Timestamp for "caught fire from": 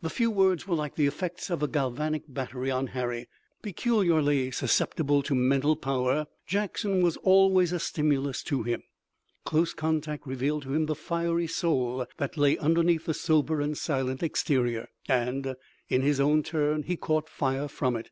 16.96-17.94